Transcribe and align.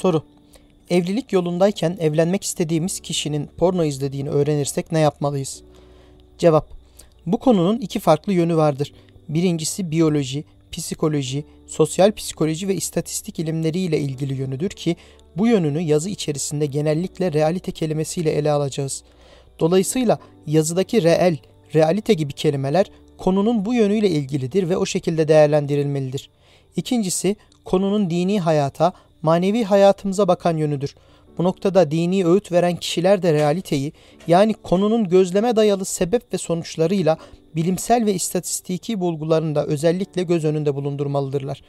Soru. 0.00 0.22
Evlilik 0.90 1.32
yolundayken 1.32 1.96
evlenmek 2.00 2.44
istediğimiz 2.44 3.00
kişinin 3.00 3.46
porno 3.56 3.84
izlediğini 3.84 4.30
öğrenirsek 4.30 4.92
ne 4.92 4.98
yapmalıyız? 4.98 5.62
Cevap. 6.38 6.68
Bu 7.26 7.38
konunun 7.38 7.78
iki 7.78 8.00
farklı 8.00 8.32
yönü 8.32 8.56
vardır. 8.56 8.92
Birincisi 9.28 9.90
biyoloji, 9.90 10.44
psikoloji, 10.72 11.44
sosyal 11.66 12.12
psikoloji 12.12 12.68
ve 12.68 12.74
istatistik 12.74 13.38
ilimleriyle 13.38 13.98
ilgili 13.98 14.34
yönüdür 14.34 14.68
ki 14.68 14.96
bu 15.36 15.46
yönünü 15.46 15.80
yazı 15.80 16.10
içerisinde 16.10 16.66
genellikle 16.66 17.32
realite 17.32 17.72
kelimesiyle 17.72 18.30
ele 18.30 18.50
alacağız. 18.50 19.02
Dolayısıyla 19.58 20.18
yazıdaki 20.46 21.02
reel, 21.02 21.36
realite 21.74 22.14
gibi 22.14 22.32
kelimeler 22.32 22.90
konunun 23.18 23.64
bu 23.64 23.74
yönüyle 23.74 24.10
ilgilidir 24.10 24.68
ve 24.68 24.76
o 24.76 24.86
şekilde 24.86 25.28
değerlendirilmelidir. 25.28 26.30
İkincisi 26.76 27.36
konunun 27.64 28.10
dini 28.10 28.40
hayata, 28.40 28.92
manevi 29.22 29.64
hayatımıza 29.64 30.28
bakan 30.28 30.56
yönüdür. 30.56 30.94
Bu 31.38 31.44
noktada 31.44 31.90
dini 31.90 32.26
öğüt 32.26 32.52
veren 32.52 32.76
kişiler 32.76 33.22
de 33.22 33.32
realiteyi 33.32 33.92
yani 34.26 34.54
konunun 34.54 35.08
gözleme 35.08 35.56
dayalı 35.56 35.84
sebep 35.84 36.34
ve 36.34 36.38
sonuçlarıyla 36.38 37.18
bilimsel 37.56 38.06
ve 38.06 38.14
istatistiki 38.14 39.00
bulgularını 39.00 39.54
da 39.54 39.66
özellikle 39.66 40.22
göz 40.22 40.44
önünde 40.44 40.74
bulundurmalıdırlar. 40.74 41.62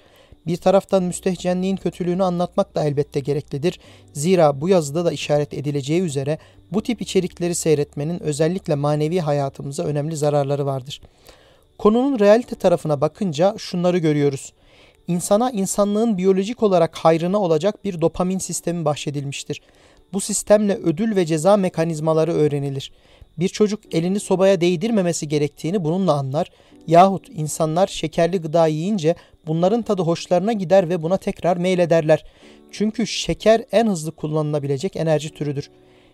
Bir 0.47 0.57
taraftan 0.57 1.03
müstehcenliğin 1.03 1.75
kötülüğünü 1.75 2.23
anlatmak 2.23 2.75
da 2.75 2.83
elbette 2.83 3.19
gereklidir. 3.19 3.79
Zira 4.13 4.61
bu 4.61 4.69
yazıda 4.69 5.05
da 5.05 5.11
işaret 5.11 5.53
edileceği 5.53 6.01
üzere 6.01 6.37
bu 6.71 6.83
tip 6.83 7.01
içerikleri 7.01 7.55
seyretmenin 7.55 8.19
özellikle 8.19 8.75
manevi 8.75 9.19
hayatımıza 9.19 9.83
önemli 9.83 10.17
zararları 10.17 10.65
vardır. 10.65 11.01
Konunun 11.77 12.19
realite 12.19 12.55
tarafına 12.55 13.01
bakınca 13.01 13.55
şunları 13.57 13.97
görüyoruz 13.97 14.53
insana 15.07 15.51
insanlığın 15.51 16.17
biyolojik 16.17 16.63
olarak 16.63 16.97
hayrına 16.97 17.39
olacak 17.39 17.85
bir 17.85 18.01
dopamin 18.01 18.37
sistemi 18.37 18.85
bahşedilmiştir. 18.85 19.61
Bu 20.13 20.21
sistemle 20.21 20.75
ödül 20.75 21.15
ve 21.15 21.25
ceza 21.25 21.57
mekanizmaları 21.57 22.33
öğrenilir. 22.33 22.91
Bir 23.39 23.47
çocuk 23.47 23.95
elini 23.95 24.19
sobaya 24.19 24.61
değdirmemesi 24.61 25.27
gerektiğini 25.27 25.83
bununla 25.83 26.13
anlar 26.13 26.51
yahut 26.87 27.29
insanlar 27.29 27.87
şekerli 27.87 28.37
gıda 28.41 28.67
yiyince 28.67 29.15
bunların 29.47 29.81
tadı 29.81 30.01
hoşlarına 30.01 30.53
gider 30.53 30.89
ve 30.89 31.03
buna 31.03 31.17
tekrar 31.17 31.57
meylederler. 31.57 32.25
Çünkü 32.71 33.07
şeker 33.07 33.63
en 33.71 33.87
hızlı 33.87 34.11
kullanılabilecek 34.11 34.95
enerji 34.95 35.29
türüdür. 35.29 35.69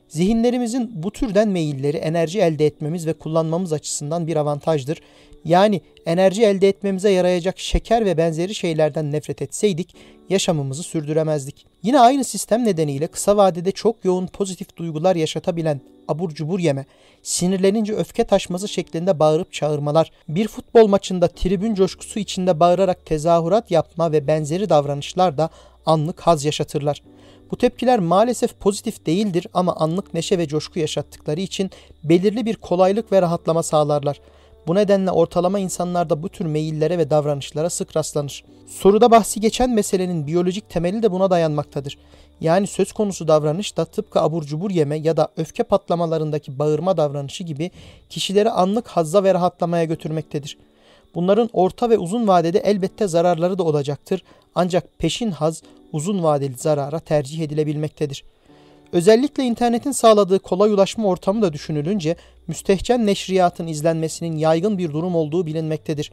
Zihinlerimizin 0.08 0.91
bu 1.03 1.11
türden 1.11 1.50
meyilleri 1.50 1.97
enerji 1.97 2.39
elde 2.39 2.66
etmemiz 2.66 3.08
ve 3.08 3.13
kullanmamız 3.13 3.73
açısından 3.73 4.27
bir 4.27 4.36
avantajdır 4.36 5.02
yani 5.45 5.81
enerji 6.05 6.44
elde 6.44 6.69
etmemize 6.69 7.09
yarayacak 7.09 7.59
şeker 7.59 8.05
ve 8.05 8.17
benzeri 8.17 8.55
şeylerden 8.55 9.11
nefret 9.11 9.41
etseydik 9.41 9.95
yaşamımızı 10.30 10.83
sürdüremezdik. 10.83 11.66
Yine 11.83 11.99
aynı 11.99 12.23
sistem 12.23 12.66
nedeniyle 12.66 13.08
kısa 13.08 13.38
vadede 13.38 13.72
çok 13.72 14.05
yoğun 14.05 14.27
pozitif 14.27 14.77
duygular 14.77 15.16
yaşatabilen 15.16 15.81
abur 16.08 16.30
cubur 16.30 16.59
yeme, 16.59 16.86
sinirlenince 17.21 17.94
öfke 17.94 18.23
taşması 18.23 18.67
şeklinde 18.67 19.19
bağırıp 19.19 19.53
çağırmalar, 19.53 20.11
bir 20.30 20.47
futbol 20.47 20.88
maçında 20.88 21.27
tribün 21.27 21.75
coşkusu 21.75 22.19
içinde 22.19 22.59
bağırarak 22.59 23.05
tezahürat 23.05 23.71
yapma 23.71 24.11
ve 24.11 24.27
benzeri 24.27 24.69
davranışlar 24.69 25.38
da 25.38 25.49
anlık 25.88 26.21
haz 26.21 26.45
yaşatırlar. 26.45 27.02
Bu 27.52 27.57
tepkiler 27.57 27.99
maalesef 27.99 28.59
pozitif 28.59 29.05
değildir 29.05 29.47
ama 29.53 29.75
anlık 29.75 30.13
neşe 30.13 30.38
ve 30.38 30.47
coşku 30.47 30.80
yaşattıkları 30.80 31.41
için 31.41 31.71
belirli 32.03 32.45
bir 32.45 32.55
kolaylık 32.55 33.11
ve 33.11 33.21
rahatlama 33.21 33.63
sağlarlar. 33.63 34.19
Bu 34.67 34.75
nedenle 34.75 35.11
ortalama 35.11 35.59
insanlarda 35.59 36.23
bu 36.23 36.30
tür 36.30 36.45
meyillere 36.45 36.97
ve 36.97 37.09
davranışlara 37.09 37.69
sık 37.69 37.97
rastlanır. 37.97 38.43
Soruda 38.67 39.11
bahsi 39.11 39.39
geçen 39.39 39.69
meselenin 39.69 40.27
biyolojik 40.27 40.69
temeli 40.69 41.03
de 41.03 41.11
buna 41.11 41.30
dayanmaktadır. 41.30 41.97
Yani 42.42 42.67
söz 42.67 42.92
konusu 42.92 43.27
davranış 43.27 43.77
da 43.77 43.86
tıpkı 43.86 44.21
abur 44.21 44.43
cubur 44.43 44.71
yeme 44.71 44.97
ya 44.97 45.17
da 45.17 45.27
öfke 45.37 45.64
patlamalarındaki 45.64 46.59
bağırma 46.59 46.97
davranışı 46.97 47.43
gibi 47.43 47.71
kişileri 48.09 48.49
anlık 48.49 48.87
hazza 48.87 49.23
ve 49.23 49.33
rahatlamaya 49.33 49.83
götürmektedir. 49.83 50.58
Bunların 51.16 51.50
orta 51.54 51.90
ve 51.90 51.98
uzun 51.98 52.28
vadede 52.28 52.60
elbette 52.60 53.08
zararları 53.08 53.58
da 53.58 53.64
olacaktır 53.64 54.23
ancak 54.56 55.00
peşin 55.00 55.32
haz 55.32 55.64
uzun 55.94 56.23
vadeli 56.23 56.56
zarara 56.58 57.00
tercih 57.00 57.44
edilebilmektedir.'' 57.44 58.38
Özellikle 58.92 59.44
internetin 59.44 59.92
sağladığı 59.92 60.40
kolay 60.40 60.72
ulaşma 60.72 61.08
ortamı 61.08 61.42
da 61.42 61.54
düşünülünce 61.54 62.16
müstehcen 62.48 63.06
neşriyatın 63.06 63.68
izlenmesinin 63.68 64.38
yaygın 64.38 64.78
bir 64.78 64.94
durum 64.94 65.16
olduğu 65.16 65.45
bilinmektedir. 65.45 66.12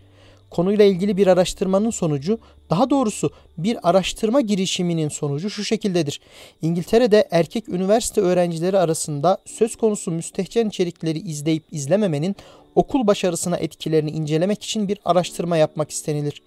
Konuyla 0.51 0.85
ilgili 0.85 1.17
bir 1.17 1.27
araştırmanın 1.27 1.91
sonucu, 1.91 2.39
daha 2.71 2.91
doğrusu 2.91 3.31
bir 3.59 3.89
araştırma 3.89 4.41
girişiminin 4.41 5.09
sonucu 5.09 5.51
şu 5.51 5.65
şekildedir. 5.65 6.21
İngiltere'de 6.63 7.29
erkek 7.31 7.69
üniversite 7.69 8.21
öğrencileri 8.21 8.79
arasında 8.79 9.39
söz 9.45 9.77
konusu 9.77 10.11
müstehcen 10.11 10.69
içerikleri 10.69 11.19
izleyip 11.19 11.63
izlememenin 11.73 12.37
okul 12.75 13.07
başarısına 13.07 13.57
etkilerini 13.57 14.11
incelemek 14.11 14.63
için 14.63 14.89
bir 14.89 14.99
araştırma 15.05 15.57
yapmak 15.57 15.91
istenilir. 15.91 16.43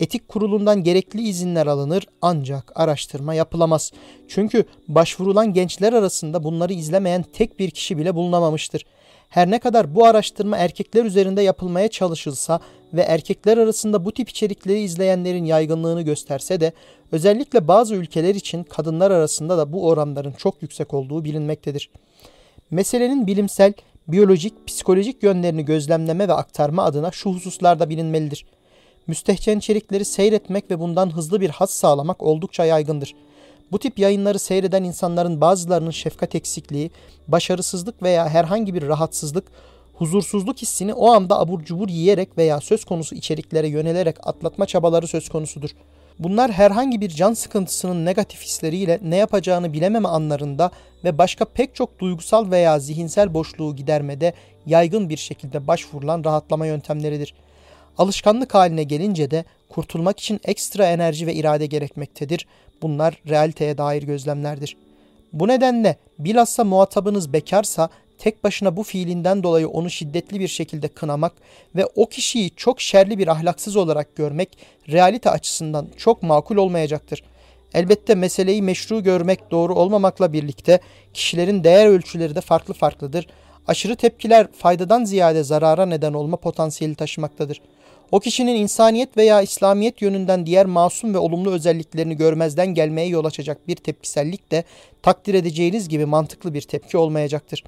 Etik 0.00 0.28
kurulundan 0.28 0.82
gerekli 0.82 1.28
izinler 1.28 1.66
alınır 1.66 2.06
ancak 2.22 2.72
araştırma 2.74 3.34
yapılamaz. 3.34 3.92
Çünkü 4.28 4.64
başvurulan 4.88 5.52
gençler 5.52 5.92
arasında 5.92 6.44
bunları 6.44 6.72
izlemeyen 6.72 7.24
tek 7.32 7.58
bir 7.58 7.70
kişi 7.70 7.98
bile 7.98 8.14
bulunamamıştır. 8.14 8.84
Her 9.34 9.50
ne 9.50 9.58
kadar 9.58 9.94
bu 9.94 10.06
araştırma 10.06 10.56
erkekler 10.56 11.04
üzerinde 11.04 11.42
yapılmaya 11.42 11.88
çalışılsa 11.88 12.60
ve 12.92 13.00
erkekler 13.00 13.58
arasında 13.58 14.04
bu 14.04 14.12
tip 14.12 14.28
içerikleri 14.28 14.80
izleyenlerin 14.80 15.44
yaygınlığını 15.44 16.02
gösterse 16.02 16.60
de 16.60 16.72
özellikle 17.12 17.68
bazı 17.68 17.94
ülkeler 17.94 18.34
için 18.34 18.64
kadınlar 18.64 19.10
arasında 19.10 19.58
da 19.58 19.72
bu 19.72 19.88
oranların 19.88 20.32
çok 20.32 20.62
yüksek 20.62 20.94
olduğu 20.94 21.24
bilinmektedir. 21.24 21.90
Meselenin 22.70 23.26
bilimsel, 23.26 23.72
biyolojik, 24.08 24.66
psikolojik 24.66 25.22
yönlerini 25.22 25.64
gözlemleme 25.64 26.28
ve 26.28 26.32
aktarma 26.32 26.84
adına 26.84 27.10
şu 27.10 27.30
hususlarda 27.30 27.90
bilinmelidir 27.90 28.46
müstehcen 29.06 29.58
içerikleri 29.58 30.04
seyretmek 30.04 30.70
ve 30.70 30.80
bundan 30.80 31.16
hızlı 31.16 31.40
bir 31.40 31.50
haz 31.50 31.70
sağlamak 31.70 32.22
oldukça 32.22 32.64
yaygındır. 32.64 33.14
Bu 33.74 33.78
tip 33.78 33.98
yayınları 33.98 34.38
seyreden 34.38 34.84
insanların 34.84 35.40
bazılarının 35.40 35.90
şefkat 35.90 36.34
eksikliği, 36.34 36.90
başarısızlık 37.28 38.02
veya 38.02 38.28
herhangi 38.28 38.74
bir 38.74 38.88
rahatsızlık, 38.88 39.44
huzursuzluk 39.94 40.58
hissini 40.58 40.94
o 40.94 41.10
anda 41.10 41.40
abur 41.40 41.64
cubur 41.64 41.88
yiyerek 41.88 42.38
veya 42.38 42.60
söz 42.60 42.84
konusu 42.84 43.14
içeriklere 43.14 43.68
yönelerek 43.68 44.16
atlatma 44.22 44.66
çabaları 44.66 45.06
söz 45.06 45.28
konusudur. 45.28 45.70
Bunlar 46.18 46.52
herhangi 46.52 47.00
bir 47.00 47.08
can 47.08 47.34
sıkıntısının 47.34 48.04
negatif 48.04 48.42
hisleriyle 48.42 49.00
ne 49.02 49.16
yapacağını 49.16 49.72
bilememe 49.72 50.08
anlarında 50.08 50.70
ve 51.04 51.18
başka 51.18 51.44
pek 51.44 51.74
çok 51.74 51.98
duygusal 51.98 52.50
veya 52.50 52.78
zihinsel 52.78 53.34
boşluğu 53.34 53.76
gidermede 53.76 54.32
yaygın 54.66 55.08
bir 55.08 55.16
şekilde 55.16 55.66
başvurulan 55.66 56.24
rahatlama 56.24 56.66
yöntemleridir. 56.66 57.34
Alışkanlık 57.98 58.54
haline 58.54 58.82
gelince 58.82 59.30
de 59.30 59.44
kurtulmak 59.68 60.20
için 60.20 60.40
ekstra 60.44 60.86
enerji 60.86 61.26
ve 61.26 61.34
irade 61.34 61.66
gerekmektedir. 61.66 62.46
Bunlar 62.82 63.18
realiteye 63.28 63.78
dair 63.78 64.02
gözlemlerdir. 64.02 64.76
Bu 65.32 65.48
nedenle 65.48 65.96
bilhassa 66.18 66.64
muhatabınız 66.64 67.32
bekarsa 67.32 67.88
tek 68.18 68.44
başına 68.44 68.76
bu 68.76 68.82
fiilinden 68.82 69.42
dolayı 69.42 69.68
onu 69.68 69.90
şiddetli 69.90 70.40
bir 70.40 70.48
şekilde 70.48 70.88
kınamak 70.88 71.32
ve 71.76 71.86
o 71.94 72.06
kişiyi 72.06 72.50
çok 72.56 72.80
şerli 72.80 73.18
bir 73.18 73.28
ahlaksız 73.28 73.76
olarak 73.76 74.16
görmek 74.16 74.58
realite 74.88 75.30
açısından 75.30 75.86
çok 75.96 76.22
makul 76.22 76.56
olmayacaktır. 76.56 77.24
Elbette 77.74 78.14
meseleyi 78.14 78.62
meşru 78.62 79.02
görmek 79.02 79.50
doğru 79.50 79.74
olmamakla 79.74 80.32
birlikte 80.32 80.80
kişilerin 81.14 81.64
değer 81.64 81.86
ölçüleri 81.86 82.34
de 82.34 82.40
farklı 82.40 82.74
farklıdır. 82.74 83.26
Aşırı 83.66 83.96
tepkiler 83.96 84.52
faydadan 84.52 85.04
ziyade 85.04 85.42
zarara 85.42 85.86
neden 85.86 86.12
olma 86.12 86.36
potansiyeli 86.36 86.94
taşımaktadır. 86.94 87.60
O 88.14 88.20
kişinin 88.20 88.54
insaniyet 88.54 89.16
veya 89.16 89.42
İslamiyet 89.42 90.02
yönünden 90.02 90.46
diğer 90.46 90.66
masum 90.66 91.14
ve 91.14 91.18
olumlu 91.18 91.50
özelliklerini 91.50 92.16
görmezden 92.16 92.66
gelmeye 92.66 93.08
yol 93.08 93.24
açacak 93.24 93.68
bir 93.68 93.76
tepkisellik 93.76 94.50
de 94.50 94.64
takdir 95.02 95.34
edeceğiniz 95.34 95.88
gibi 95.88 96.06
mantıklı 96.06 96.54
bir 96.54 96.62
tepki 96.62 96.98
olmayacaktır. 96.98 97.64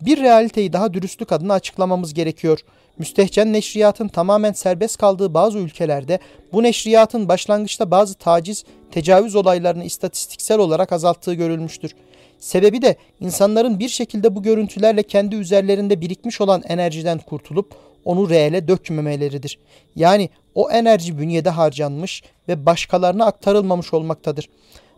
Bir 0.00 0.20
realiteyi 0.20 0.72
daha 0.72 0.94
dürüstlük 0.94 1.32
adına 1.32 1.54
açıklamamız 1.54 2.14
gerekiyor. 2.14 2.58
Müstehcen 2.98 3.52
neşriyatın 3.52 4.08
tamamen 4.08 4.52
serbest 4.52 4.96
kaldığı 4.96 5.34
bazı 5.34 5.58
ülkelerde 5.58 6.18
bu 6.52 6.62
neşriyatın 6.62 7.28
başlangıçta 7.28 7.90
bazı 7.90 8.14
taciz, 8.14 8.64
tecavüz 8.90 9.36
olaylarını 9.36 9.84
istatistiksel 9.84 10.58
olarak 10.58 10.92
azalttığı 10.92 11.34
görülmüştür. 11.34 11.94
Sebebi 12.38 12.82
de 12.82 12.96
insanların 13.20 13.78
bir 13.78 13.88
şekilde 13.88 14.34
bu 14.34 14.42
görüntülerle 14.42 15.02
kendi 15.02 15.36
üzerlerinde 15.36 16.00
birikmiş 16.00 16.40
olan 16.40 16.62
enerjiden 16.68 17.18
kurtulup 17.18 17.91
onu 18.04 18.30
reele 18.30 18.68
dökmemeleridir. 18.68 19.58
Yani 19.96 20.30
o 20.54 20.70
enerji 20.70 21.18
bünyede 21.18 21.50
harcanmış 21.50 22.22
ve 22.48 22.66
başkalarına 22.66 23.26
aktarılmamış 23.26 23.94
olmaktadır. 23.94 24.48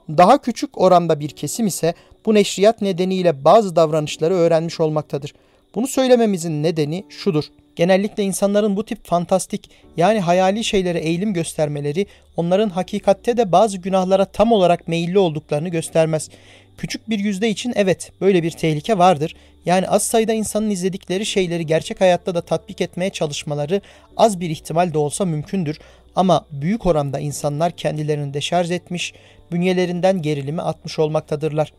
Daha 0.09 0.39
küçük 0.39 0.81
oranda 0.81 1.21
bir 1.21 1.29
kesim 1.29 1.67
ise 1.67 1.95
bu 2.27 2.35
neşriyat 2.35 2.83
nedeniyle 2.83 3.45
bazı 3.45 3.77
davranışları 3.77 4.35
öğrenmiş 4.35 4.81
olmaktadır. 4.81 5.35
Bunu 5.75 5.87
söylememizin 5.87 6.63
nedeni 6.63 7.05
şudur. 7.09 7.45
Genellikle 7.77 8.23
insanların 8.23 8.77
bu 8.77 8.85
tip 8.85 9.07
fantastik 9.07 9.71
yani 9.97 10.21
hayali 10.21 10.65
şeylere 10.65 10.99
eğilim 10.99 11.35
göstermeleri 11.35 12.07
onların 12.37 12.69
hakikatte 12.69 13.37
de 13.37 13.53
bazı 13.53 13.79
günahlara 13.79 14.25
tam 14.25 14.53
olarak 14.53 14.89
meyilli 14.89 15.19
olduklarını 15.19 15.69
göstermez. 15.69 16.31
Küçük 16.79 17.11
bir 17.11 17.19
yüzde 17.19 17.49
için 17.49 17.73
evet 17.77 18.13
böyle 18.21 18.43
bir 18.43 18.51
tehlike 18.51 18.99
vardır. 18.99 19.37
Yani 19.67 19.89
az 19.89 20.03
sayıda 20.03 20.33
insanın 20.33 20.71
izledikleri 20.71 21.27
şeyleri 21.27 21.67
gerçek 21.67 22.01
hayatta 22.01 22.35
da 22.35 22.41
tatbik 22.41 22.81
etmeye 22.81 23.11
çalışmaları 23.11 23.81
az 24.17 24.41
bir 24.41 24.51
ihtimal 24.51 24.95
de 24.95 24.99
olsa 24.99 25.25
mümkündür. 25.25 25.79
Ama 26.17 26.47
büyük 26.51 26.87
oranda 26.87 27.19
insanlar 27.19 27.73
kendilerini 27.73 28.35
deşarj 28.35 28.71
etmiş, 28.71 29.15
bünyelerinden 29.53 30.23
gerilimi 30.23 30.63
atmış 30.63 30.99
olmaktadırlar. 30.99 31.73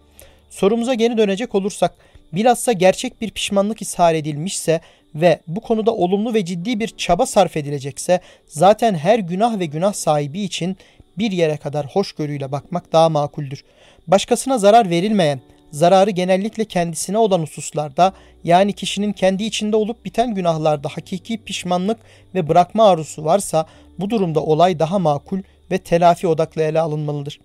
Sorumuza 0.50 0.94
geri 0.94 1.18
dönecek 1.18 1.56
olursak, 1.56 1.94
bilhassa 2.34 2.72
gerçek 2.72 3.22
bir 3.22 3.32
pişmanlık 3.32 3.82
ishar 3.82 4.14
edilmişse 4.14 4.82
ve 5.16 5.40
bu 5.48 5.60
konuda 5.60 5.94
olumlu 5.94 6.34
ve 6.34 6.46
ciddi 6.46 6.80
bir 6.80 6.88
çaba 6.88 7.26
sarf 7.26 7.58
edilecekse 7.58 8.20
zaten 8.48 8.96
her 8.96 9.20
günah 9.20 9.60
ve 9.60 9.66
günah 9.66 9.94
sahibi 9.94 10.42
için 10.42 10.78
bir 11.18 11.32
yere 11.32 11.58
kadar 11.58 11.86
hoşgörüyle 11.86 12.52
bakmak 12.52 12.94
daha 12.94 13.10
makuldür. 13.10 13.64
Başkasına 14.08 14.58
zarar 14.58 14.90
verilmeyen, 14.90 15.42
zararı 15.76 16.10
genellikle 16.10 16.66
kendisine 16.66 17.18
olan 17.18 17.42
hususlarda 17.42 18.14
yani 18.44 18.74
kişinin 18.74 19.14
kendi 19.14 19.44
içinde 19.44 19.76
olup 19.76 20.06
biten 20.06 20.36
günahlarda 20.36 20.90
hakiki 20.90 21.38
pişmanlık 21.38 22.00
ve 22.36 22.48
bırakma 22.48 22.90
arzusu 22.90 23.26
varsa 23.26 23.66
bu 24.00 24.10
durumda 24.10 24.44
olay 24.44 24.80
daha 24.80 25.00
makul 25.00 25.40
ve 25.72 25.78
telafi 25.78 26.28
odaklı 26.28 26.62
ele 26.62 26.80
alınmalıdır. 26.80 27.40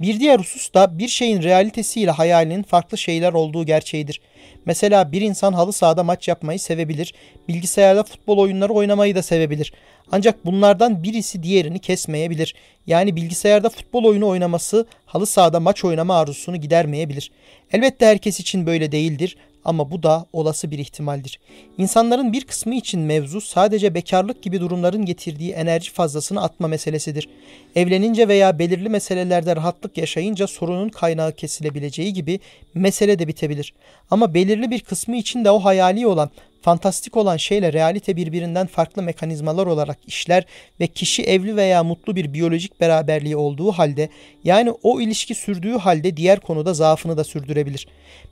Bir 0.00 0.20
diğer 0.20 0.38
husus 0.38 0.74
da 0.74 0.98
bir 0.98 1.08
şeyin 1.08 1.42
realitesiyle 1.42 2.10
hayalinin 2.10 2.62
farklı 2.62 2.98
şeyler 2.98 3.32
olduğu 3.32 3.66
gerçeğidir. 3.66 4.20
Mesela 4.68 5.12
bir 5.12 5.20
insan 5.20 5.52
halı 5.52 5.72
sahada 5.72 6.04
maç 6.04 6.28
yapmayı 6.28 6.60
sevebilir, 6.60 7.14
bilgisayarda 7.48 8.02
futbol 8.02 8.38
oyunları 8.38 8.72
oynamayı 8.72 9.14
da 9.14 9.22
sevebilir. 9.22 9.72
Ancak 10.12 10.46
bunlardan 10.46 11.02
birisi 11.02 11.42
diğerini 11.42 11.78
kesmeyebilir. 11.78 12.54
Yani 12.86 13.16
bilgisayarda 13.16 13.68
futbol 13.68 14.04
oyunu 14.04 14.28
oynaması 14.28 14.86
halı 15.06 15.26
sahada 15.26 15.60
maç 15.60 15.84
oynama 15.84 16.16
arzusunu 16.16 16.56
gidermeyebilir. 16.56 17.30
Elbette 17.72 18.06
herkes 18.06 18.40
için 18.40 18.66
böyle 18.66 18.92
değildir 18.92 19.36
ama 19.64 19.90
bu 19.90 20.02
da 20.02 20.26
olası 20.32 20.70
bir 20.70 20.78
ihtimaldir. 20.78 21.40
İnsanların 21.78 22.32
bir 22.32 22.44
kısmı 22.44 22.74
için 22.74 23.00
mevzu 23.00 23.40
sadece 23.40 23.94
bekarlık 23.94 24.42
gibi 24.42 24.60
durumların 24.60 25.04
getirdiği 25.04 25.52
enerji 25.52 25.92
fazlasını 25.92 26.42
atma 26.42 26.68
meselesidir. 26.68 27.28
Evlenince 27.76 28.28
veya 28.28 28.58
belirli 28.58 28.88
meselelerde 28.88 29.56
rahatlık 29.56 29.98
yaşayınca 29.98 30.46
sorunun 30.46 30.88
kaynağı 30.88 31.32
kesilebileceği 31.32 32.12
gibi 32.12 32.40
mesele 32.74 33.18
de 33.18 33.28
bitebilir. 33.28 33.74
Ama 34.10 34.34
belirli 34.34 34.70
bir 34.70 34.80
kısmı 34.80 35.16
için 35.16 35.44
de 35.44 35.50
o 35.50 35.58
hayali 35.58 36.06
olan 36.06 36.30
fantastik 36.62 37.16
olan 37.16 37.36
şeyle 37.36 37.72
realite 37.72 38.16
birbirinden 38.16 38.66
farklı 38.66 39.02
mekanizmalar 39.02 39.66
olarak 39.66 39.98
işler 40.06 40.44
ve 40.80 40.86
kişi 40.86 41.22
evli 41.22 41.56
veya 41.56 41.84
mutlu 41.84 42.16
bir 42.16 42.32
biyolojik 42.32 42.80
beraberliği 42.80 43.36
olduğu 43.36 43.72
halde 43.72 44.08
yani 44.44 44.70
o 44.82 45.00
ilişki 45.00 45.34
sürdüğü 45.34 45.72
halde 45.72 46.16
diğer 46.16 46.40
konuda 46.40 46.74
zaafını 46.74 47.16
da 47.16 47.24
sürdürebilir. 47.24 47.86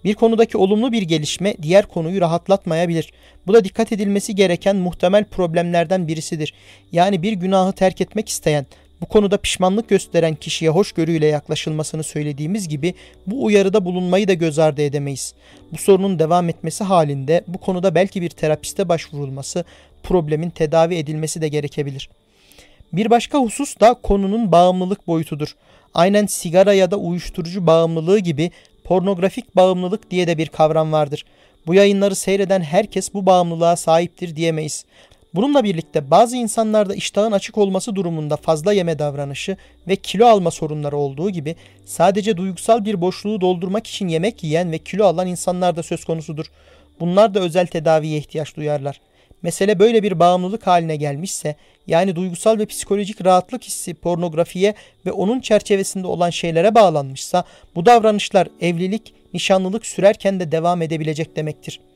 Bir 0.04 0.14
konudaki 0.14 0.58
olumlu 0.58 0.92
bir 0.92 1.02
gelişme 1.02 1.54
diğer 1.62 1.86
konuyu 1.86 2.20
rahatlatmayabilir. 2.20 3.12
Bu 3.46 3.54
da 3.54 3.64
dikkat 3.64 3.92
edilmesi 3.92 4.34
gereken 4.34 4.76
muhtemel 4.76 5.24
problemlerden 5.24 6.08
birisidir. 6.08 6.54
Yani 6.92 7.22
bir 7.22 7.32
günahı 7.32 7.72
terk 7.72 8.00
etmek 8.00 8.28
isteyen 8.28 8.66
bu 9.00 9.06
konuda 9.06 9.36
pişmanlık 9.36 9.88
gösteren 9.88 10.34
kişiye 10.34 10.70
hoşgörüyle 10.70 11.26
yaklaşılmasını 11.26 12.02
söylediğimiz 12.02 12.68
gibi 12.68 12.94
bu 13.26 13.44
uyarıda 13.44 13.84
bulunmayı 13.84 14.28
da 14.28 14.34
göz 14.34 14.58
ardı 14.58 14.82
edemeyiz. 14.82 15.34
Bu 15.72 15.78
sorunun 15.78 16.18
devam 16.18 16.48
etmesi 16.48 16.84
halinde 16.84 17.44
bu 17.46 17.58
konuda 17.58 17.94
belki 17.94 18.22
bir 18.22 18.30
terapiste 18.30 18.88
başvurulması, 18.88 19.64
problemin 20.02 20.50
tedavi 20.50 20.94
edilmesi 20.94 21.42
de 21.42 21.48
gerekebilir. 21.48 22.10
Bir 22.92 23.10
başka 23.10 23.38
husus 23.38 23.80
da 23.80 23.94
konunun 23.94 24.52
bağımlılık 24.52 25.06
boyutudur. 25.06 25.56
Aynen 25.94 26.26
sigara 26.26 26.74
ya 26.74 26.90
da 26.90 26.96
uyuşturucu 26.96 27.66
bağımlılığı 27.66 28.18
gibi 28.18 28.50
pornografik 28.84 29.56
bağımlılık 29.56 30.10
diye 30.10 30.26
de 30.26 30.38
bir 30.38 30.48
kavram 30.48 30.92
vardır. 30.92 31.24
Bu 31.66 31.74
yayınları 31.74 32.14
seyreden 32.14 32.60
herkes 32.60 33.14
bu 33.14 33.26
bağımlılığa 33.26 33.76
sahiptir 33.76 34.36
diyemeyiz. 34.36 34.84
Bununla 35.36 35.64
birlikte 35.64 36.10
bazı 36.10 36.36
insanlarda 36.36 36.94
iştahın 36.94 37.32
açık 37.32 37.58
olması 37.58 37.94
durumunda 37.94 38.36
fazla 38.36 38.72
yeme 38.72 38.98
davranışı 38.98 39.56
ve 39.88 39.96
kilo 39.96 40.26
alma 40.26 40.50
sorunları 40.50 40.96
olduğu 40.96 41.30
gibi 41.30 41.56
sadece 41.84 42.36
duygusal 42.36 42.84
bir 42.84 43.00
boşluğu 43.00 43.40
doldurmak 43.40 43.86
için 43.86 44.08
yemek 44.08 44.44
yiyen 44.44 44.72
ve 44.72 44.78
kilo 44.78 45.04
alan 45.04 45.26
insanlar 45.26 45.76
da 45.76 45.82
söz 45.82 46.04
konusudur. 46.04 46.46
Bunlar 47.00 47.34
da 47.34 47.40
özel 47.40 47.66
tedaviye 47.66 48.18
ihtiyaç 48.18 48.56
duyarlar. 48.56 49.00
Mesele 49.42 49.78
böyle 49.78 50.02
bir 50.02 50.18
bağımlılık 50.18 50.66
haline 50.66 50.96
gelmişse, 50.96 51.56
yani 51.86 52.16
duygusal 52.16 52.58
ve 52.58 52.66
psikolojik 52.66 53.24
rahatlık 53.24 53.64
hissi 53.64 53.94
pornografiye 53.94 54.74
ve 55.06 55.12
onun 55.12 55.40
çerçevesinde 55.40 56.06
olan 56.06 56.30
şeylere 56.30 56.74
bağlanmışsa, 56.74 57.44
bu 57.74 57.86
davranışlar 57.86 58.48
evlilik, 58.60 59.14
nişanlılık 59.34 59.86
sürerken 59.86 60.40
de 60.40 60.52
devam 60.52 60.82
edebilecek 60.82 61.36
demektir.'' 61.36 61.95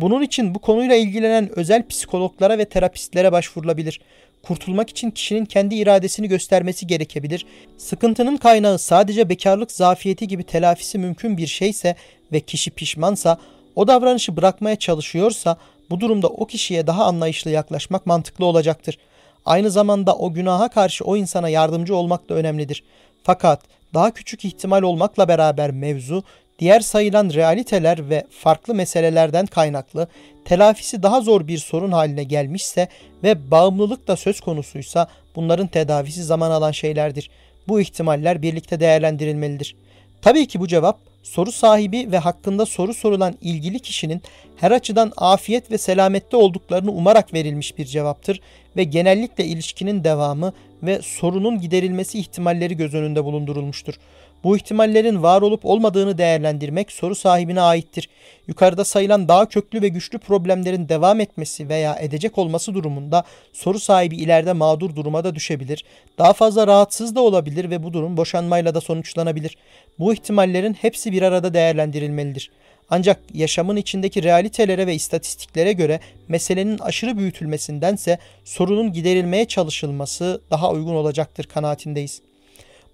Bunun 0.00 0.22
için 0.22 0.54
bu 0.54 0.58
konuyla 0.58 0.94
ilgilenen 0.96 1.58
özel 1.58 1.88
psikologlara 1.88 2.58
ve 2.58 2.64
terapistlere 2.64 3.32
başvurulabilir. 3.32 4.00
Kurtulmak 4.42 4.90
için 4.90 5.10
kişinin 5.10 5.44
kendi 5.44 5.74
iradesini 5.74 6.28
göstermesi 6.28 6.86
gerekebilir. 6.86 7.46
Sıkıntının 7.76 8.36
kaynağı 8.36 8.78
sadece 8.78 9.28
bekarlık 9.28 9.72
zafiyeti 9.72 10.28
gibi 10.28 10.44
telafisi 10.44 10.98
mümkün 10.98 11.36
bir 11.36 11.46
şeyse 11.46 11.96
ve 12.32 12.40
kişi 12.40 12.70
pişmansa, 12.70 13.38
o 13.76 13.88
davranışı 13.88 14.36
bırakmaya 14.36 14.76
çalışıyorsa 14.76 15.56
bu 15.90 16.00
durumda 16.00 16.28
o 16.28 16.46
kişiye 16.46 16.86
daha 16.86 17.04
anlayışlı 17.04 17.50
yaklaşmak 17.50 18.06
mantıklı 18.06 18.44
olacaktır. 18.44 18.98
Aynı 19.44 19.70
zamanda 19.70 20.16
o 20.16 20.32
günaha 20.32 20.68
karşı 20.68 21.04
o 21.04 21.16
insana 21.16 21.48
yardımcı 21.48 21.96
olmak 21.96 22.28
da 22.28 22.34
önemlidir. 22.34 22.84
Fakat 23.22 23.60
daha 23.94 24.10
küçük 24.10 24.44
ihtimal 24.44 24.82
olmakla 24.82 25.28
beraber 25.28 25.70
mevzu 25.70 26.24
diğer 26.60 26.80
sayılan 26.80 27.30
realiteler 27.34 28.10
ve 28.10 28.24
farklı 28.30 28.74
meselelerden 28.74 29.46
kaynaklı 29.46 30.08
telafisi 30.44 31.02
daha 31.02 31.20
zor 31.20 31.46
bir 31.46 31.58
sorun 31.58 31.92
haline 31.92 32.24
gelmişse 32.24 32.88
ve 33.22 33.50
bağımlılık 33.50 34.08
da 34.08 34.16
söz 34.16 34.40
konusuysa 34.40 35.08
bunların 35.36 35.66
tedavisi 35.66 36.24
zaman 36.24 36.50
alan 36.50 36.70
şeylerdir. 36.70 37.30
Bu 37.68 37.80
ihtimaller 37.80 38.42
birlikte 38.42 38.80
değerlendirilmelidir. 38.80 39.76
Tabii 40.22 40.46
ki 40.46 40.60
bu 40.60 40.68
cevap 40.68 40.98
soru 41.22 41.52
sahibi 41.52 42.12
ve 42.12 42.18
hakkında 42.18 42.66
soru 42.66 42.94
sorulan 42.94 43.34
ilgili 43.40 43.80
kişinin 43.80 44.22
her 44.56 44.70
açıdan 44.70 45.12
afiyet 45.16 45.70
ve 45.70 45.78
selamette 45.78 46.36
olduklarını 46.36 46.90
umarak 46.92 47.34
verilmiş 47.34 47.78
bir 47.78 47.84
cevaptır 47.84 48.40
ve 48.76 48.84
genellikle 48.84 49.44
ilişkinin 49.44 50.04
devamı 50.04 50.52
ve 50.82 51.02
sorunun 51.02 51.60
giderilmesi 51.60 52.18
ihtimalleri 52.18 52.76
göz 52.76 52.94
önünde 52.94 53.24
bulundurulmuştur. 53.24 53.94
Bu 54.44 54.56
ihtimallerin 54.56 55.22
var 55.22 55.42
olup 55.42 55.64
olmadığını 55.64 56.18
değerlendirmek 56.18 56.92
soru 56.92 57.14
sahibine 57.14 57.60
aittir. 57.60 58.08
Yukarıda 58.46 58.84
sayılan 58.84 59.28
daha 59.28 59.48
köklü 59.48 59.82
ve 59.82 59.88
güçlü 59.88 60.18
problemlerin 60.18 60.88
devam 60.88 61.20
etmesi 61.20 61.68
veya 61.68 61.96
edecek 62.00 62.38
olması 62.38 62.74
durumunda 62.74 63.24
soru 63.52 63.78
sahibi 63.80 64.16
ileride 64.16 64.52
mağdur 64.52 64.96
duruma 64.96 65.24
da 65.24 65.34
düşebilir. 65.34 65.84
Daha 66.18 66.32
fazla 66.32 66.66
rahatsız 66.66 67.14
da 67.14 67.20
olabilir 67.20 67.70
ve 67.70 67.82
bu 67.82 67.92
durum 67.92 68.16
boşanmayla 68.16 68.74
da 68.74 68.80
sonuçlanabilir. 68.80 69.56
Bu 69.98 70.12
ihtimallerin 70.12 70.74
hepsi 70.74 71.12
bir 71.12 71.22
arada 71.22 71.54
değerlendirilmelidir. 71.54 72.50
Ancak 72.90 73.20
yaşamın 73.34 73.76
içindeki 73.76 74.22
realitelere 74.22 74.86
ve 74.86 74.94
istatistiklere 74.94 75.72
göre 75.72 76.00
meselenin 76.28 76.78
aşırı 76.78 77.18
büyütülmesindense 77.18 78.18
sorunun 78.44 78.92
giderilmeye 78.92 79.44
çalışılması 79.44 80.40
daha 80.50 80.70
uygun 80.70 80.94
olacaktır 80.94 81.44
kanaatindeyiz. 81.44 82.29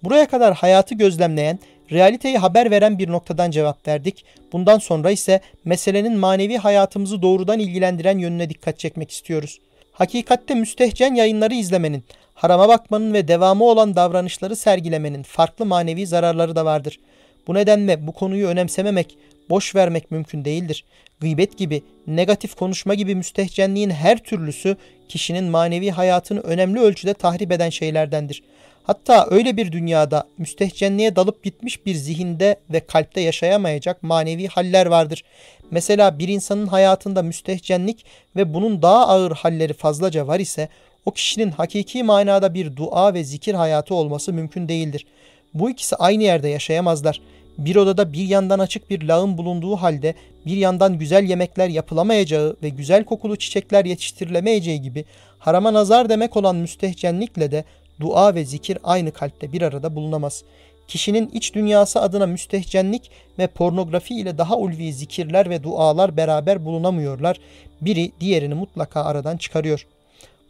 Buraya 0.07 0.27
kadar 0.27 0.55
hayatı 0.55 0.95
gözlemleyen, 0.95 1.59
realiteyi 1.93 2.39
haber 2.39 2.71
veren 2.71 2.99
bir 2.99 3.09
noktadan 3.09 3.51
cevap 3.51 3.89
verdik. 3.89 4.25
Bundan 4.53 4.79
sonra 4.79 5.11
ise 5.11 5.41
meselenin 5.65 6.19
manevi 6.19 6.57
hayatımızı 6.57 7.23
doğrudan 7.23 7.59
ilgilendiren 7.59 8.19
yönüne 8.19 8.51
dikkat 8.51 8.79
çekmek 8.79 9.11
istiyoruz. 9.11 9.61
Hakikatte 9.93 10.55
müstehcen 10.55 11.15
yayınları 11.15 11.55
izlemenin, 11.55 12.05
harama 12.35 12.69
bakmanın 12.69 13.13
ve 13.13 13.29
devamı 13.29 13.65
olan 13.65 13.97
davranışları 13.97 14.57
sergilemenin 14.57 15.23
farklı 15.23 15.67
manevi 15.67 16.07
zararları 16.07 16.57
da 16.57 16.65
vardır. 16.65 17.01
Bu 17.47 17.55
nedenle 17.55 18.07
bu 18.07 18.13
konuyu 18.13 18.47
önemsememek, 18.47 19.19
boş 19.51 19.75
vermek 19.75 20.11
mümkün 20.11 20.45
değildir. 20.45 20.85
Gıybet 21.21 21.59
gibi, 21.59 21.83
negatif 22.07 22.55
konuşma 22.55 22.95
gibi 22.95 23.15
müstehcenliğin 23.15 23.91
her 23.91 24.19
türlüsü 24.19 24.77
kişinin 25.09 25.45
manevi 25.45 25.91
hayatını 25.91 26.41
önemli 26.41 26.81
ölçüde 26.81 27.15
tahrip 27.15 27.53
eden 27.53 27.71
şeylerdendir. 27.71 28.43
Hatta 28.87 29.27
öyle 29.31 29.57
bir 29.57 29.73
dünyada 29.73 30.25
müstehcenliğe 30.39 31.17
dalıp 31.17 31.45
gitmiş 31.45 31.87
bir 31.87 31.95
zihinde 31.95 32.57
ve 32.71 32.81
kalpte 32.81 33.21
yaşayamayacak 33.21 34.03
manevi 34.03 34.47
haller 34.47 34.87
vardır. 34.87 35.25
Mesela 35.71 36.19
bir 36.19 36.29
insanın 36.29 36.67
hayatında 36.67 37.23
müstehcenlik 37.23 38.05
ve 38.37 38.55
bunun 38.55 38.83
daha 38.83 39.09
ağır 39.09 39.33
halleri 39.33 39.73
fazlaca 39.73 40.27
var 40.27 40.41
ise 40.41 40.69
o 41.07 41.11
kişinin 41.11 41.51
hakiki 41.51 42.03
manada 42.03 42.55
bir 42.55 42.77
dua 42.77 43.15
ve 43.15 43.25
zikir 43.25 43.55
hayatı 43.55 43.95
olması 43.95 44.33
mümkün 44.33 44.69
değildir. 44.69 45.07
Bu 45.55 45.71
ikisi 45.71 45.97
aynı 45.97 46.23
yerde 46.23 46.49
yaşayamazlar. 46.49 47.21
Bir 47.59 47.77
odada 47.77 48.13
bir 48.13 48.25
yandan 48.25 48.59
açık 48.59 48.91
bir 48.91 49.03
lağım 49.03 49.39
bulunduğu 49.39 49.77
halde 49.77 50.15
bir 50.47 50.57
yandan 50.57 50.99
güzel 50.99 51.25
yemekler 51.25 51.69
yapılamayacağı 51.69 52.57
ve 52.63 52.69
güzel 52.69 53.05
kokulu 53.05 53.37
çiçekler 53.37 53.85
yetiştirilemeyeceği 53.85 54.83
gibi 54.83 55.05
harama 55.39 55.73
nazar 55.73 56.09
demek 56.09 56.37
olan 56.37 56.57
müstehcenlikle 56.57 57.51
de 57.51 57.65
dua 58.01 58.35
ve 58.35 58.45
zikir 58.45 58.79
aynı 58.85 59.13
kalpte 59.13 59.53
bir 59.53 59.63
arada 59.63 59.95
bulunamaz. 59.95 60.45
Kişinin 60.89 61.31
iç 61.33 61.55
dünyası 61.55 62.01
adına 62.01 62.27
müstehcenlik 62.27 63.11
ve 63.39 63.47
pornografi 63.47 64.15
ile 64.15 64.39
daha 64.39 64.57
ulvi 64.57 64.93
zikirler 64.93 65.51
ve 65.51 65.63
dualar 65.63 66.17
beraber 66.17 66.65
bulunamıyorlar. 66.65 67.41
Biri 67.81 68.13
diğerini 68.21 68.55
mutlaka 68.55 69.05
aradan 69.05 69.37
çıkarıyor. 69.37 69.87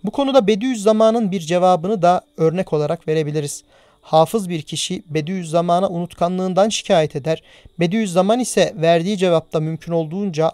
Bu 0.04 0.10
konuda 0.10 0.46
Bediüzzaman'ın 0.46 1.30
bir 1.30 1.40
cevabını 1.40 2.02
da 2.02 2.20
örnek 2.36 2.72
olarak 2.72 3.08
verebiliriz. 3.08 3.64
Hafız 4.02 4.48
bir 4.48 4.62
kişi 4.62 5.02
Bediüzzaman'a 5.06 5.88
unutkanlığından 5.88 6.68
şikayet 6.68 7.16
eder. 7.16 7.42
Bediüzzaman 7.80 8.40
ise 8.40 8.74
verdiği 8.76 9.18
cevapta 9.18 9.60
mümkün 9.60 9.92
olduğunca 9.92 10.52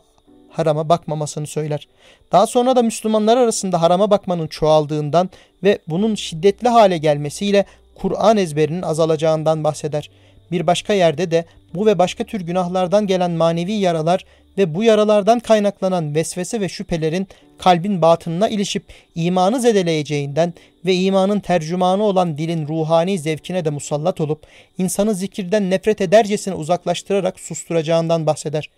harama 0.52 0.88
bakmamasını 0.88 1.47
söyler. 1.47 1.88
Daha 2.32 2.47
sonra 2.47 2.76
da 2.76 2.82
Müslümanlar 2.82 3.37
arasında 3.37 3.82
harama 3.82 4.11
bakmanın 4.11 4.47
çoğaldığından 4.47 5.30
ve 5.62 5.78
bunun 5.88 6.14
şiddetli 6.14 6.68
hale 6.68 6.99
gelmesiyle 6.99 7.64
Kur'an 7.94 8.37
ezberinin 8.37 8.82
azalacağından 8.82 9.64
bahseder. 9.64 10.11
Bir 10.50 10.66
başka 10.66 10.92
yerde 10.92 11.30
de 11.30 11.44
bu 11.75 11.87
ve 11.87 11.99
başka 11.99 12.25
tür 12.25 12.40
günahlardan 12.40 13.06
gelen 13.06 13.30
manevi 13.30 13.73
yaralar 13.73 14.25
ve 14.59 14.75
bu 14.75 14.85
yaralardan 14.85 15.40
kaynaklanan 15.40 16.14
vesvese 16.14 16.61
ve 16.61 16.68
şüphelerin 16.68 17.28
kalbin 17.59 18.02
batınına 18.02 18.49
ilişip 18.49 18.85
imanı 19.14 19.61
zedeleyeceğinden 19.61 20.54
ve 20.85 20.94
imanın 20.94 21.40
tercümanı 21.40 22.02
olan 22.02 22.38
dilin 22.38 22.68
ruhani 22.68 23.18
zevkine 23.18 23.64
de 23.64 23.71
musallat 23.71 24.21
olup 24.21 24.47
insanı 24.78 25.14
zikirden 25.14 25.71
nefret 25.71 26.00
edercesine 26.00 26.54
uzaklaştırarak 26.54 27.40
susturacağından 27.40 28.26
bahseder. 28.26 28.71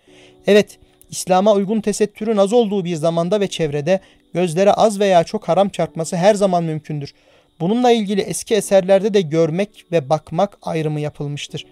Evet, 0.46 0.78
İslam'a 1.14 1.52
uygun 1.52 1.80
tesettürün 1.80 2.36
az 2.36 2.52
olduğu 2.52 2.84
bir 2.84 2.96
zamanda 2.96 3.40
ve 3.40 3.48
çevrede 3.48 4.00
gözlere 4.34 4.72
az 4.72 5.00
veya 5.00 5.24
çok 5.24 5.48
haram 5.48 5.68
çarpması 5.68 6.16
her 6.16 6.34
zaman 6.34 6.64
mümkündür. 6.64 7.14
Bununla 7.60 7.90
ilgili 7.90 8.20
eski 8.20 8.54
eserlerde 8.54 9.14
de 9.14 9.20
görmek 9.20 9.84
ve 9.92 10.08
bakmak 10.08 10.58
ayrımı 10.62 11.00
yapılmıştır. 11.00 11.66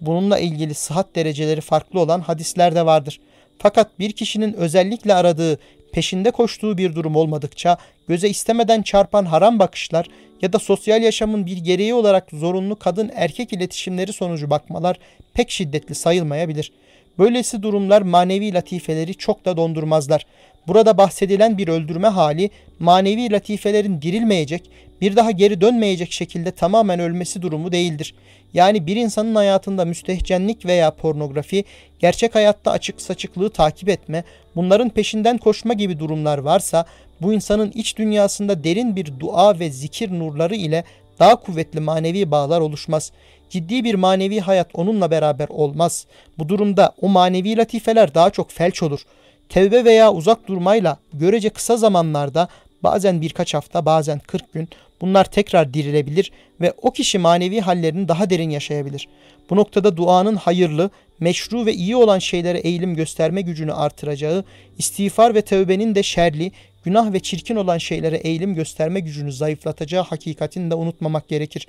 Bununla 0.00 0.38
ilgili 0.38 0.74
sıhhat 0.74 1.16
dereceleri 1.16 1.60
farklı 1.60 2.00
olan 2.00 2.20
hadisler 2.20 2.74
de 2.74 2.86
vardır. 2.86 3.20
Fakat 3.58 3.98
bir 3.98 4.12
kişinin 4.12 4.52
özellikle 4.52 5.14
aradığı, 5.14 5.58
peşinde 5.92 6.30
koştuğu 6.30 6.78
bir 6.78 6.94
durum 6.94 7.16
olmadıkça 7.16 7.76
göze 8.08 8.28
istemeden 8.28 8.82
çarpan 8.82 9.24
haram 9.24 9.58
bakışlar 9.58 10.06
ya 10.42 10.52
da 10.52 10.58
sosyal 10.58 11.02
yaşamın 11.02 11.46
bir 11.46 11.56
gereği 11.56 11.94
olarak 11.94 12.28
zorunlu 12.32 12.76
kadın 12.76 13.10
erkek 13.14 13.52
iletişimleri 13.52 14.12
sonucu 14.12 14.50
bakmalar 14.50 14.98
pek 15.34 15.50
şiddetli 15.50 15.94
sayılmayabilir. 15.94 16.72
Böylesi 17.18 17.62
durumlar 17.62 18.02
manevi 18.02 18.54
latifeleri 18.54 19.14
çok 19.14 19.44
da 19.44 19.56
dondurmazlar. 19.56 20.26
Burada 20.66 20.98
bahsedilen 20.98 21.58
bir 21.58 21.68
öldürme 21.68 22.08
hali 22.08 22.50
manevi 22.78 23.32
latifelerin 23.32 24.02
dirilmeyecek, 24.02 24.70
bir 25.00 25.16
daha 25.16 25.30
geri 25.30 25.60
dönmeyecek 25.60 26.12
şekilde 26.12 26.50
tamamen 26.50 27.00
ölmesi 27.00 27.42
durumu 27.42 27.72
değildir. 27.72 28.14
Yani 28.54 28.86
bir 28.86 28.96
insanın 28.96 29.34
hayatında 29.34 29.84
müstehcenlik 29.84 30.66
veya 30.66 30.90
pornografi, 30.90 31.64
gerçek 31.98 32.34
hayatta 32.34 32.70
açık 32.70 33.00
saçıklığı 33.00 33.50
takip 33.50 33.88
etme, 33.88 34.24
bunların 34.56 34.88
peşinden 34.88 35.38
koşma 35.38 35.74
gibi 35.74 35.98
durumlar 35.98 36.38
varsa 36.38 36.84
bu 37.22 37.32
insanın 37.32 37.72
iç 37.74 37.98
dünyasında 37.98 38.64
derin 38.64 38.96
bir 38.96 39.20
dua 39.20 39.58
ve 39.58 39.70
zikir 39.70 40.10
nurları 40.18 40.54
ile 40.54 40.84
daha 41.20 41.36
kuvvetli 41.36 41.80
manevi 41.80 42.30
bağlar 42.30 42.60
oluşmaz. 42.60 43.12
Ciddi 43.50 43.84
bir 43.84 43.94
manevi 43.94 44.40
hayat 44.40 44.68
onunla 44.74 45.10
beraber 45.10 45.48
olmaz. 45.48 46.06
Bu 46.38 46.48
durumda 46.48 46.92
o 47.00 47.08
manevi 47.08 47.56
latifeler 47.56 48.14
daha 48.14 48.30
çok 48.30 48.50
felç 48.50 48.82
olur. 48.82 49.00
Tevbe 49.48 49.84
veya 49.84 50.12
uzak 50.12 50.48
durmayla 50.48 50.98
görece 51.12 51.50
kısa 51.50 51.76
zamanlarda 51.76 52.48
bazen 52.82 53.20
birkaç 53.20 53.54
hafta 53.54 53.84
bazen 53.86 54.18
40 54.18 54.52
gün 54.52 54.68
bunlar 55.00 55.24
tekrar 55.24 55.74
dirilebilir 55.74 56.32
ve 56.60 56.72
o 56.82 56.90
kişi 56.90 57.18
manevi 57.18 57.60
hallerini 57.60 58.08
daha 58.08 58.30
derin 58.30 58.50
yaşayabilir. 58.50 59.08
Bu 59.50 59.56
noktada 59.56 59.96
duanın 59.96 60.36
hayırlı, 60.36 60.90
meşru 61.20 61.66
ve 61.66 61.74
iyi 61.74 61.96
olan 61.96 62.18
şeylere 62.18 62.58
eğilim 62.58 62.94
gösterme 62.94 63.40
gücünü 63.40 63.72
artıracağı, 63.72 64.44
istiğfar 64.78 65.34
ve 65.34 65.42
tevbenin 65.42 65.94
de 65.94 66.02
şerli, 66.02 66.52
günah 66.84 67.12
ve 67.12 67.20
çirkin 67.20 67.56
olan 67.56 67.78
şeylere 67.78 68.16
eğilim 68.16 68.54
gösterme 68.54 69.00
gücünü 69.00 69.32
zayıflatacağı 69.32 70.04
hakikatini 70.04 70.70
de 70.70 70.74
unutmamak 70.74 71.28
gerekir. 71.28 71.66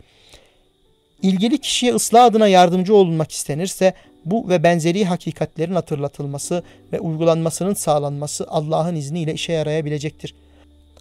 İlgili 1.22 1.58
kişiye 1.58 1.94
ıslah 1.94 2.24
adına 2.24 2.48
yardımcı 2.48 2.96
olunmak 2.96 3.32
istenirse 3.32 3.94
bu 4.26 4.50
ve 4.50 4.64
benzeri 4.64 5.06
hakikatlerin 5.06 5.76
hatırlatılması 5.76 6.64
ve 6.94 7.00
uygulanmasının 7.00 7.74
sağlanması 7.74 8.46
Allah'ın 8.50 8.96
izniyle 8.96 9.34
işe 9.34 9.54
yarayabilecektir. 9.54 10.36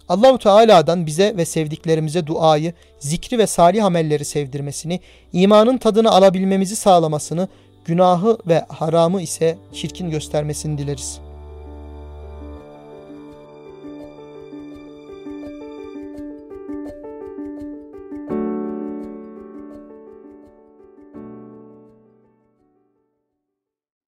Allahu 0.09 0.37
Teala'dan 0.37 1.05
bize 1.05 1.37
ve 1.37 1.45
sevdiklerimize 1.45 2.27
duayı, 2.27 2.73
zikri 2.99 3.37
ve 3.37 3.47
salih 3.47 3.85
amelleri 3.85 4.25
sevdirmesini, 4.25 4.99
imanın 5.33 5.77
tadını 5.77 6.11
alabilmemizi 6.11 6.75
sağlamasını, 6.75 7.47
günahı 7.85 8.37
ve 8.47 8.65
haramı 8.69 9.21
ise 9.21 9.57
çirkin 9.73 10.09
göstermesini 10.09 10.77
dileriz.'' 10.77 11.30